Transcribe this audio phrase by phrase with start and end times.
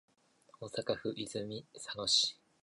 [0.59, 2.35] 大阪府泉佐野市